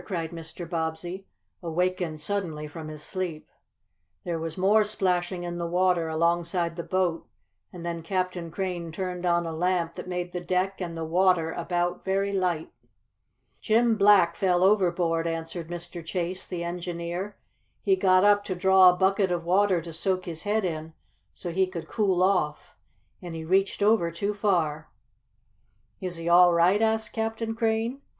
[0.05, 0.67] cried Mr.
[0.67, 1.27] Bobbsey,
[1.61, 3.47] awakened suddenly from his sleep.
[4.23, 7.27] There was more splashing in the water alongside the boat,
[7.71, 11.51] and then Captain Crane turned on a lamp that made the deck and the water
[11.51, 12.71] about very light.
[13.59, 16.03] "Jim Black fell overboard," answered Mr.
[16.03, 17.35] Chase, the engineer.
[17.83, 20.93] "He got up to draw a bucket of water to soak his head in
[21.35, 22.75] so he could cool off,
[23.21, 24.89] and he reached over too far."
[25.99, 28.01] "Is he all right?" asked Captain Crane.